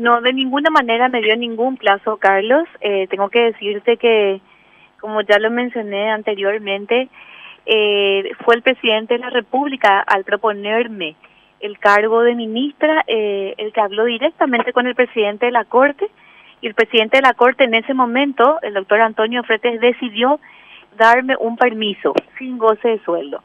[0.00, 2.66] No, de ninguna manera me dio ningún plazo, Carlos.
[2.80, 4.40] Eh, tengo que decirte que,
[4.98, 7.10] como ya lo mencioné anteriormente,
[7.66, 11.16] eh, fue el presidente de la República al proponerme
[11.60, 16.08] el cargo de ministra, eh, el que habló directamente con el presidente de la Corte,
[16.62, 20.40] y el presidente de la Corte en ese momento, el doctor Antonio Fretes, decidió
[20.96, 23.42] darme un permiso sin goce de sueldo.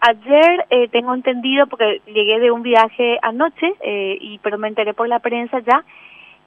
[0.00, 4.94] Ayer eh, tengo entendido, porque llegué de un viaje anoche, eh, y pero me enteré
[4.94, 5.84] por la prensa ya,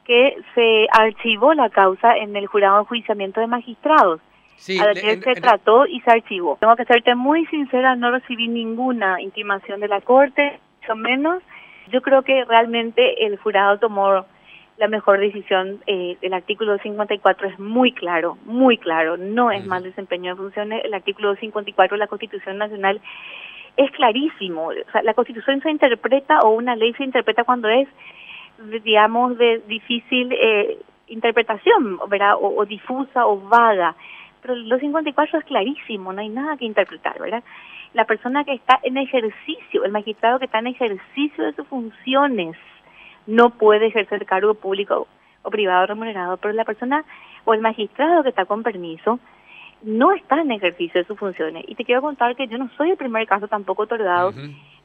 [0.06, 4.22] que se archivó la causa en el jurado de enjuiciamiento de magistrados.
[4.56, 6.58] Sí, Ayer se trató y se archivó.
[6.59, 11.42] Tengo que serte muy sincera, no recibí ninguna intimación de la Corte, mucho menos.
[11.92, 14.26] Yo creo que realmente el jurado tomó
[14.77, 15.80] la mejor decisión.
[15.85, 20.85] Eh, el artículo 54 es muy claro, muy claro, no es mal desempeño de funciones.
[20.85, 23.02] El artículo 54 de la Constitución Nacional
[23.77, 24.67] es clarísimo.
[24.67, 27.88] O sea, la Constitución se interpreta o una ley se interpreta cuando es,
[28.84, 30.77] digamos, de difícil eh,
[31.08, 32.35] interpretación, ¿verdad?
[32.35, 33.95] O, o, difusa o vaga.
[34.41, 37.44] Pero el 54 es clarísimo, no hay nada que interpretar, ¿verdad?
[37.94, 42.56] La persona que está en ejercicio, el magistrado que está en ejercicio de sus funciones,
[43.27, 45.08] no puede ejercer cargo público
[45.44, 47.03] o privado remunerado, pero la persona
[47.45, 49.19] o el magistrado que está con permiso
[49.83, 51.66] no está en ejercicio de sus funciones.
[51.67, 54.31] Y te quiero contar que yo no soy el primer caso tampoco otorgado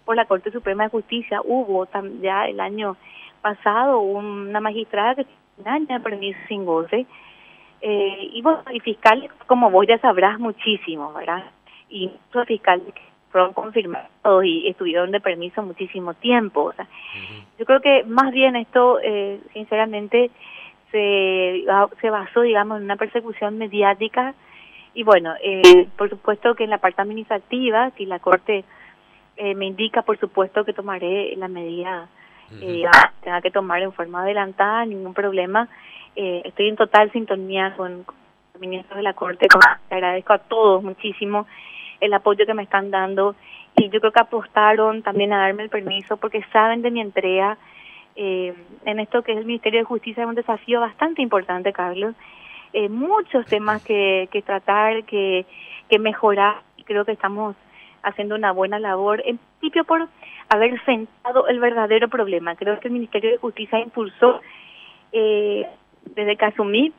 [0.04, 1.40] por la Corte Suprema de Justicia.
[1.44, 1.86] Hubo
[2.22, 2.96] ya el año
[3.42, 5.26] pasado una magistrada que
[5.62, 7.06] tenía permiso sin goce.
[7.82, 11.44] Eh, y bueno, y fiscales, como vos ya sabrás muchísimo, ¿verdad?
[11.90, 12.10] Y
[12.46, 12.94] fiscales
[13.36, 16.62] fueron confirmados y estuvieron de permiso muchísimo tiempo.
[16.62, 16.86] O sea,
[17.58, 20.30] Yo creo que más bien esto, eh, sinceramente,
[20.90, 21.66] se,
[22.00, 24.34] se basó, digamos, en una persecución mediática
[24.94, 28.64] y bueno, eh, por supuesto que en la parte administrativa, si la Corte
[29.36, 32.08] eh, me indica, por supuesto que tomaré la medida
[32.62, 32.84] eh,
[33.20, 35.68] tenga que tomar en forma adelantada, ningún problema.
[36.14, 38.14] Eh, estoy en total sintonía con, con
[38.54, 39.46] los ministros de la Corte,
[39.90, 41.46] le agradezco a todos muchísimo
[42.00, 43.34] el apoyo que me están dando
[43.76, 47.58] y yo creo que apostaron también a darme el permiso porque saben de mi entrega
[48.16, 52.14] eh, en esto que es el Ministerio de Justicia es un desafío bastante importante, Carlos.
[52.72, 55.44] Eh, muchos temas que, que tratar, que,
[55.88, 57.54] que mejorar creo que estamos
[58.02, 60.08] haciendo una buena labor, en principio por
[60.48, 62.54] haber sentado el verdadero problema.
[62.54, 64.40] Creo que el Ministerio de Justicia impulsó
[65.12, 65.66] eh,
[66.14, 66.92] desde que asumí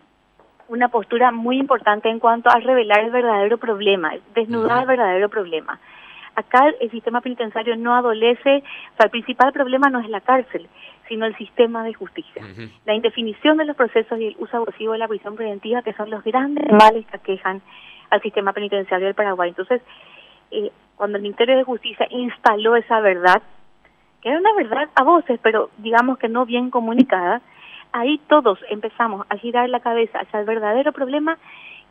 [0.69, 5.79] una postura muy importante en cuanto a revelar el verdadero problema, desnudar el verdadero problema.
[6.35, 10.67] Acá el sistema penitenciario no adolece, o sea, el principal problema no es la cárcel,
[11.07, 12.43] sino el sistema de justicia.
[12.85, 16.09] La indefinición de los procesos y el uso abusivo de la prisión preventiva, que son
[16.09, 17.61] los grandes males que aquejan
[18.09, 19.49] al sistema penitenciario del Paraguay.
[19.49, 19.81] Entonces,
[20.51, 23.41] eh, cuando el Ministerio de Justicia instaló esa verdad,
[24.21, 27.41] que era una verdad a voces, pero digamos que no bien comunicada,
[27.91, 31.37] ahí todos empezamos a girar la cabeza hacia el verdadero problema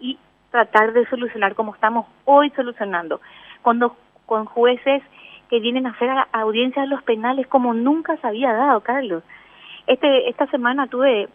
[0.01, 0.19] y
[0.51, 3.21] tratar de solucionar como estamos hoy solucionando,
[3.63, 3.97] cuando
[4.27, 5.03] con jueces
[5.49, 9.23] que vienen a hacer a audiencias a los penales como nunca se había dado, Carlos.
[9.87, 11.29] Este esta semana tuve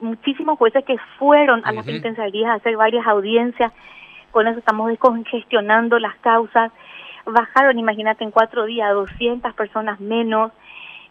[0.00, 3.72] muchísimos jueces que fueron a las penitenciarías a hacer varias audiencias,
[4.30, 6.72] con eso estamos descongestionando las causas,
[7.24, 10.52] bajaron, imagínate, en cuatro días 200 personas menos,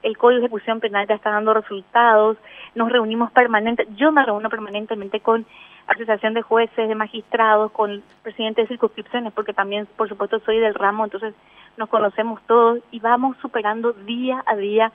[0.04, 2.38] el Código de Ejecución Penal ya está dando resultados,
[2.76, 5.46] nos reunimos permanentemente, yo me reúno permanentemente con
[5.88, 10.76] asociación de jueces, de magistrados, con presidentes de circunscripciones, porque también, por supuesto, soy del
[10.76, 11.34] ramo, entonces
[11.78, 14.92] nos conocemos todos y vamos superando día a día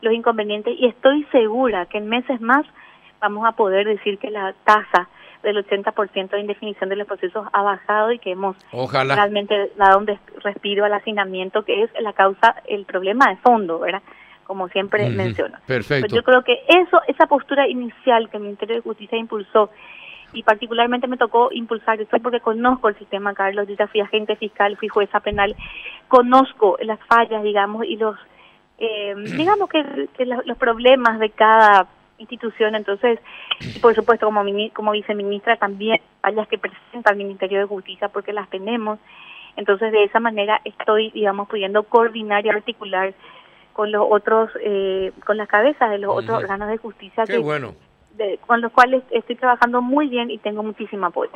[0.00, 2.66] los inconvenientes y estoy segura que en meses más
[3.20, 5.08] vamos a poder decir que la tasa
[5.42, 8.56] del 80% de indefinición de los procesos ha bajado y que hemos
[8.92, 10.06] realmente dado un
[10.42, 14.02] respiro al hacinamiento, que es la causa, el problema de fondo, ¿verdad?
[14.44, 15.58] Como siempre menciono.
[15.66, 16.14] Perfecto.
[16.14, 19.70] yo creo que eso, esa postura inicial que el Ministerio de Justicia impulsó
[20.34, 24.36] y particularmente me tocó impulsar eso porque conozco el sistema, Carlos, yo ya fui agente
[24.36, 25.54] fiscal, fui jueza penal,
[26.08, 28.16] conozco las fallas, digamos, y los,
[28.78, 30.08] eh, digamos que,
[30.44, 31.86] los problemas de cada
[32.18, 33.18] institución, entonces,
[33.60, 38.32] y por supuesto como, como viceministra también fallas que presenta el Ministerio de Justicia porque
[38.32, 38.98] las tenemos,
[39.56, 43.14] entonces de esa manera estoy, digamos, pudiendo coordinar y articular
[43.74, 47.74] con los otros, eh, con las cabezas de los otros órganos de justicia Qué bueno
[48.46, 51.32] con los cuales estoy trabajando muy bien y tengo muchísimo apoyo.